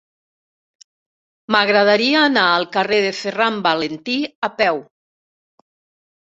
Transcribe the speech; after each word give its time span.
M'agradaria 1.55 2.23
anar 2.29 2.45
al 2.53 2.65
carrer 2.77 3.03
de 3.05 3.11
Ferran 3.19 3.61
Valentí 3.69 4.17
a 4.49 4.51
peu. 4.63 4.83